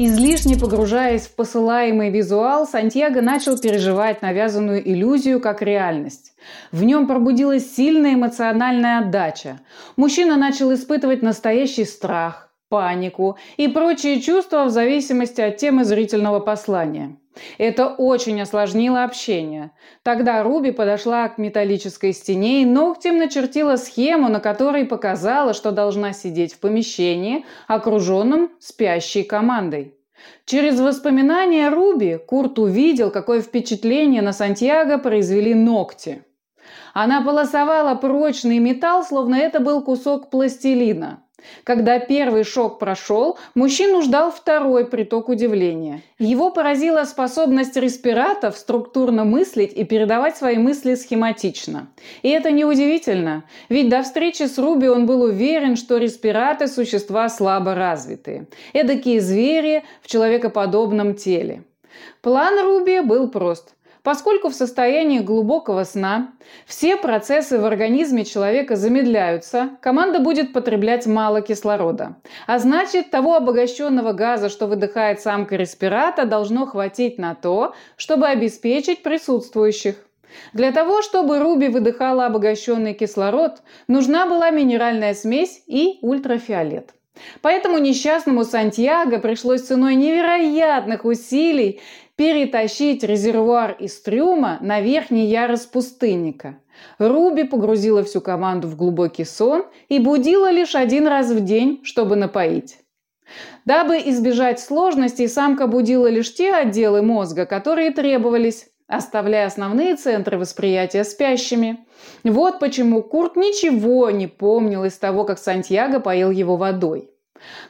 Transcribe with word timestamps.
Излишне 0.00 0.56
погружаясь 0.56 1.26
в 1.26 1.34
посылаемый 1.34 2.10
визуал, 2.10 2.68
Сантьяго 2.68 3.20
начал 3.20 3.58
переживать 3.58 4.22
навязанную 4.22 4.88
иллюзию 4.88 5.40
как 5.40 5.62
реальность. 5.62 6.34
В 6.70 6.84
нем 6.84 7.08
пробудилась 7.08 7.74
сильная 7.74 8.14
эмоциональная 8.14 9.00
отдача. 9.00 9.58
Мужчина 9.96 10.36
начал 10.36 10.72
испытывать 10.72 11.22
настоящий 11.22 11.84
страх, 11.84 12.52
панику 12.68 13.36
и 13.56 13.66
прочие 13.66 14.20
чувства 14.20 14.66
в 14.66 14.70
зависимости 14.70 15.40
от 15.40 15.56
темы 15.56 15.84
зрительного 15.84 16.38
послания. 16.38 17.16
Это 17.58 17.88
очень 17.88 18.40
осложнило 18.40 19.04
общение. 19.04 19.70
Тогда 20.02 20.42
Руби 20.42 20.70
подошла 20.70 21.28
к 21.28 21.38
металлической 21.38 22.12
стене 22.12 22.62
и 22.62 22.66
ногтем 22.66 23.18
начертила 23.18 23.76
схему, 23.76 24.28
на 24.28 24.40
которой 24.40 24.84
показала, 24.84 25.54
что 25.54 25.70
должна 25.72 26.12
сидеть 26.12 26.54
в 26.54 26.60
помещении, 26.60 27.44
окруженном 27.66 28.50
спящей 28.58 29.22
командой. 29.22 29.94
Через 30.44 30.80
воспоминания 30.80 31.68
Руби 31.68 32.16
Курт 32.16 32.58
увидел, 32.58 33.10
какое 33.10 33.40
впечатление 33.40 34.22
на 34.22 34.32
Сантьяго 34.32 34.98
произвели 34.98 35.54
ногти. 35.54 36.24
Она 36.94 37.22
полосовала 37.22 37.94
прочный 37.94 38.58
металл, 38.58 39.04
словно 39.04 39.36
это 39.36 39.60
был 39.60 39.82
кусок 39.82 40.30
пластилина. 40.30 41.22
Когда 41.64 41.98
первый 41.98 42.44
шок 42.44 42.78
прошел, 42.78 43.38
мужчину 43.54 44.02
ждал 44.02 44.32
второй 44.32 44.86
приток 44.86 45.28
удивления. 45.28 46.02
Его 46.18 46.50
поразила 46.50 47.04
способность 47.04 47.76
респиратов 47.76 48.56
структурно 48.56 49.24
мыслить 49.24 49.72
и 49.72 49.84
передавать 49.84 50.36
свои 50.36 50.56
мысли 50.56 50.94
схематично. 50.94 51.88
И 52.22 52.28
это 52.28 52.50
неудивительно, 52.50 53.44
ведь 53.68 53.88
до 53.88 54.02
встречи 54.02 54.44
с 54.44 54.58
Руби 54.58 54.88
он 54.88 55.06
был 55.06 55.22
уверен, 55.22 55.76
что 55.76 55.98
респираты– 55.98 56.66
существа 56.68 57.28
слабо 57.28 57.74
развитые. 57.74 58.46
Эдакие 58.72 59.20
звери 59.20 59.84
в 60.02 60.08
человекоподобном 60.08 61.14
теле. 61.14 61.62
План 62.20 62.60
Руби 62.60 63.00
был 63.00 63.28
прост 63.28 63.74
Поскольку 64.02 64.48
в 64.48 64.54
состоянии 64.54 65.18
глубокого 65.18 65.84
сна 65.84 66.32
все 66.66 66.96
процессы 66.96 67.58
в 67.58 67.64
организме 67.64 68.24
человека 68.24 68.76
замедляются, 68.76 69.70
команда 69.80 70.20
будет 70.20 70.52
потреблять 70.52 71.06
мало 71.06 71.40
кислорода. 71.40 72.16
А 72.46 72.58
значит, 72.58 73.10
того 73.10 73.34
обогащенного 73.34 74.12
газа, 74.12 74.48
что 74.48 74.66
выдыхает 74.66 75.20
самка 75.20 75.56
респирата, 75.56 76.24
должно 76.24 76.66
хватить 76.66 77.18
на 77.18 77.34
то, 77.34 77.74
чтобы 77.96 78.26
обеспечить 78.26 79.02
присутствующих. 79.02 79.96
Для 80.52 80.72
того, 80.72 81.02
чтобы 81.02 81.38
Руби 81.38 81.68
выдыхала 81.68 82.26
обогащенный 82.26 82.94
кислород, 82.94 83.62
нужна 83.88 84.26
была 84.26 84.50
минеральная 84.50 85.14
смесь 85.14 85.62
и 85.66 85.98
ультрафиолет. 86.02 86.94
Поэтому 87.42 87.78
несчастному 87.78 88.44
Сантьяго 88.44 89.18
пришлось 89.18 89.62
ценой 89.62 89.94
невероятных 89.94 91.04
усилий 91.04 91.80
перетащить 92.16 93.04
резервуар 93.04 93.76
из 93.78 94.00
трюма 94.00 94.58
на 94.60 94.80
верхний 94.80 95.26
ярус 95.26 95.66
пустынника. 95.66 96.58
Руби 96.98 97.44
погрузила 97.44 98.02
всю 98.02 98.20
команду 98.20 98.68
в 98.68 98.76
глубокий 98.76 99.24
сон 99.24 99.64
и 99.88 99.98
будила 99.98 100.50
лишь 100.50 100.74
один 100.74 101.06
раз 101.06 101.30
в 101.30 101.44
день, 101.44 101.80
чтобы 101.84 102.16
напоить. 102.16 102.78
Дабы 103.64 103.98
избежать 103.98 104.58
сложностей, 104.60 105.28
самка 105.28 105.66
будила 105.66 106.06
лишь 106.08 106.34
те 106.34 106.54
отделы 106.54 107.02
мозга, 107.02 107.46
которые 107.46 107.90
требовались, 107.90 108.68
оставляя 108.88 109.46
основные 109.46 109.94
центры 109.94 110.38
восприятия 110.38 111.04
спящими. 111.04 111.86
Вот 112.24 112.58
почему 112.58 113.02
Курт 113.02 113.36
ничего 113.36 114.10
не 114.10 114.26
помнил 114.26 114.84
из 114.84 114.98
того, 114.98 115.24
как 115.24 115.38
Сантьяго 115.38 116.00
поил 116.00 116.30
его 116.30 116.56
водой. 116.56 117.10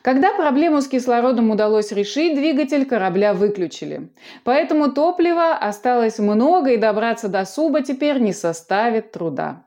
Когда 0.00 0.32
проблему 0.32 0.80
с 0.80 0.88
кислородом 0.88 1.50
удалось 1.50 1.92
решить, 1.92 2.34
двигатель 2.34 2.86
корабля 2.86 3.34
выключили. 3.34 4.10
Поэтому 4.44 4.90
топлива 4.90 5.56
осталось 5.56 6.18
много, 6.18 6.70
и 6.70 6.78
добраться 6.78 7.28
до 7.28 7.44
Суба 7.44 7.82
теперь 7.82 8.18
не 8.18 8.32
составит 8.32 9.12
труда. 9.12 9.64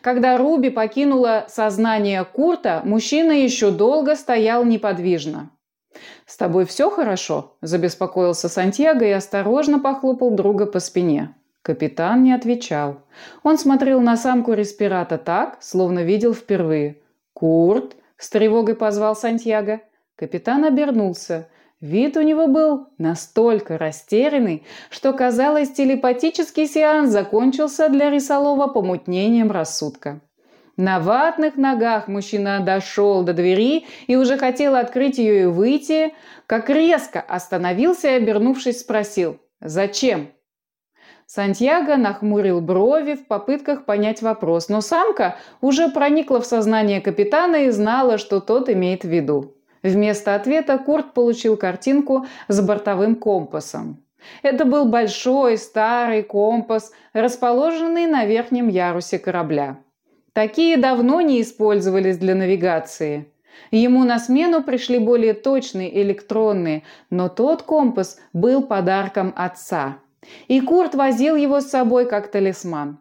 Когда 0.00 0.36
Руби 0.36 0.70
покинула 0.70 1.46
сознание 1.48 2.24
Курта, 2.24 2.82
мужчина 2.84 3.32
еще 3.32 3.70
долго 3.70 4.16
стоял 4.16 4.64
неподвижно. 4.64 5.50
«С 6.26 6.36
тобой 6.36 6.66
все 6.66 6.90
хорошо?»– 6.90 7.56
забеспокоился 7.62 8.48
Сантьяго 8.48 9.04
и 9.04 9.10
осторожно 9.10 9.78
похлопал 9.78 10.30
друга 10.30 10.66
по 10.66 10.80
спине. 10.80 11.34
Капитан 11.62 12.22
не 12.22 12.32
отвечал. 12.32 13.00
Он 13.42 13.58
смотрел 13.58 14.00
на 14.00 14.16
самку 14.16 14.52
респирата 14.52 15.18
так, 15.18 15.58
словно 15.60 16.04
видел 16.04 16.32
впервые. 16.32 16.98
«Курт!» 17.32 17.96
С 18.18 18.30
тревогой 18.30 18.74
позвал 18.74 19.14
Сантьяго. 19.14 19.80
Капитан 20.16 20.64
обернулся. 20.64 21.48
Вид 21.80 22.16
у 22.16 22.22
него 22.22 22.46
был 22.46 22.86
настолько 22.96 23.76
растерянный, 23.76 24.64
что, 24.88 25.12
казалось, 25.12 25.72
телепатический 25.72 26.66
сеанс 26.66 27.10
закончился 27.10 27.90
для 27.90 28.10
Рисолова 28.10 28.68
помутнением 28.68 29.50
рассудка. 29.50 30.20
На 30.76 31.00
ватных 31.00 31.56
ногах 31.56 32.06
мужчина 32.06 32.60
дошел 32.60 33.22
до 33.22 33.32
двери 33.32 33.86
и 34.06 34.16
уже 34.16 34.36
хотел 34.36 34.74
открыть 34.74 35.16
ее 35.16 35.42
и 35.42 35.46
выйти, 35.46 36.12
как 36.46 36.68
резко 36.68 37.18
остановился 37.20 38.08
и, 38.08 38.16
обернувшись, 38.16 38.80
спросил 38.80 39.38
«Зачем?». 39.60 40.28
Сантьяго 41.24 41.96
нахмурил 41.96 42.60
брови 42.60 43.14
в 43.14 43.26
попытках 43.26 43.86
понять 43.86 44.20
вопрос, 44.20 44.68
но 44.68 44.82
самка 44.82 45.38
уже 45.62 45.88
проникла 45.88 46.40
в 46.40 46.46
сознание 46.46 47.00
капитана 47.00 47.64
и 47.64 47.70
знала, 47.70 48.18
что 48.18 48.40
тот 48.40 48.68
имеет 48.68 49.02
в 49.02 49.08
виду. 49.08 49.56
Вместо 49.82 50.34
ответа 50.34 50.76
Курт 50.78 51.14
получил 51.14 51.56
картинку 51.56 52.26
с 52.48 52.60
бортовым 52.60 53.16
компасом. 53.16 54.04
Это 54.42 54.64
был 54.64 54.84
большой 54.84 55.56
старый 55.56 56.22
компас, 56.22 56.92
расположенный 57.12 58.06
на 58.06 58.26
верхнем 58.26 58.68
ярусе 58.68 59.18
корабля. 59.18 59.78
Такие 60.36 60.76
давно 60.76 61.22
не 61.22 61.40
использовались 61.40 62.18
для 62.18 62.34
навигации. 62.34 63.32
Ему 63.70 64.04
на 64.04 64.18
смену 64.18 64.62
пришли 64.62 64.98
более 64.98 65.32
точные 65.32 66.02
электронные, 66.02 66.82
но 67.08 67.30
тот 67.30 67.62
компас 67.62 68.20
был 68.32 68.62
подарком 68.62 69.32
отца– 69.34 69.96
и 70.48 70.60
Курт 70.60 70.94
возил 70.94 71.36
его 71.36 71.60
с 71.60 71.70
собой 71.70 72.08
как 72.08 72.28
талисман. 72.28 72.98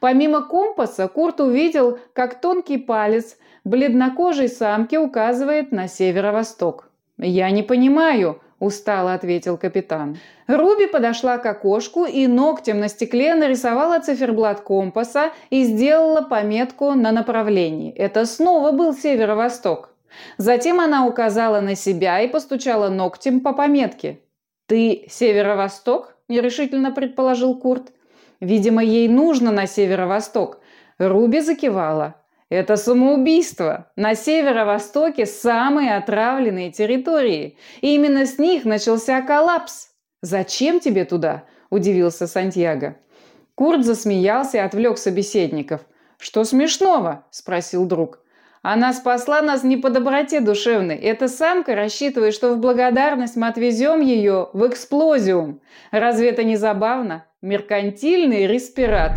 Помимо 0.00 0.42
компаса, 0.42 1.08
Курт 1.08 1.40
увидел, 1.40 1.98
как 2.12 2.40
тонкий 2.40 2.78
палец 2.78 3.36
бледнокожей 3.64 4.48
самки 4.48 4.96
указывает 4.96 5.72
на 5.72 5.88
северо-восток. 5.88 6.90
«Я 7.18 7.50
не 7.50 7.62
понимаю»,– 7.62 8.40
устало 8.58 9.14
ответил 9.14 9.56
капитан. 9.56 10.18
Руби 10.46 10.86
подошла 10.86 11.38
к 11.38 11.46
окошку 11.46 12.04
и 12.04 12.26
ногтем 12.26 12.80
на 12.80 12.88
стекле 12.88 13.34
нарисовала 13.34 13.98
циферблат 14.00 14.60
компаса 14.60 15.32
и 15.50 15.64
сделала 15.64 16.22
пометку 16.22 16.92
на 16.92 17.12
направлении. 17.12 17.92
Это 17.92 18.24
снова 18.26 18.72
был 18.72 18.94
северо-восток. 18.94 19.90
Затем 20.38 20.80
она 20.80 21.06
указала 21.06 21.60
на 21.60 21.74
себя 21.74 22.20
и 22.20 22.28
постучала 22.28 22.88
ногтем 22.88 23.40
по 23.40 23.52
пометке. 23.52 24.20
«Ты 24.66 25.06
северо-восток?»– 25.08 26.16
нерешительно 26.28 26.90
предположил 26.90 27.54
Курт. 27.56 27.92
«Видимо, 28.40 28.82
ей 28.82 29.08
нужно 29.08 29.50
на 29.50 29.66
северо-восток». 29.66 30.60
Руби 30.98 31.40
закивала. 31.40 32.14
«Это 32.48 32.76
самоубийство. 32.76 33.90
На 33.96 34.14
северо-востоке 34.14 35.26
самые 35.26 35.96
отравленные 35.96 36.70
территории. 36.70 37.58
И 37.80 37.94
именно 37.94 38.26
с 38.26 38.38
них 38.38 38.64
начался 38.64 39.20
коллапс. 39.22 39.88
Зачем 40.22 40.80
тебе 40.80 41.04
туда?»– 41.04 41.44
удивился 41.70 42.26
Сантьяго. 42.26 42.96
Курт 43.54 43.84
засмеялся 43.84 44.58
и 44.58 44.60
отвлек 44.60 44.98
собеседников. 44.98 45.80
«Что 46.18 46.44
смешного?»– 46.44 47.26
спросил 47.30 47.86
друг. 47.86 48.20
Она 48.68 48.92
спасла 48.92 49.42
нас 49.42 49.62
не 49.62 49.76
по 49.76 49.90
доброте 49.90 50.40
душевной. 50.40 50.96
Эта 50.96 51.28
самка 51.28 51.76
рассчитывает, 51.76 52.34
что 52.34 52.52
в 52.52 52.58
благодарность 52.58 53.36
мы 53.36 53.46
отвезем 53.46 54.00
ее 54.00 54.48
в 54.52 54.66
эксплозиум. 54.66 55.60
Разве 55.92 56.30
это 56.30 56.42
не 56.42 56.56
забавно? 56.56 57.26
Меркантильный 57.42 58.48
респират. 58.48 59.12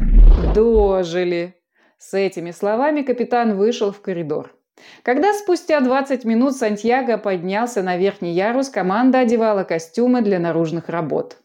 Дожили. 0.53 1.58
С 1.99 2.13
этими 2.13 2.51
словами 2.51 3.01
капитан 3.01 3.57
вышел 3.57 3.91
в 3.91 3.99
коридор. 3.99 4.55
Когда 5.03 5.33
спустя 5.33 5.81
20 5.81 6.23
минут 6.23 6.55
Сантьяго 6.55 7.17
поднялся 7.17 7.83
на 7.83 7.97
верхний 7.97 8.31
ярус, 8.31 8.69
команда 8.69 9.19
одевала 9.19 9.65
костюмы 9.65 10.21
для 10.21 10.39
наружных 10.39 10.87
работ. 10.87 11.35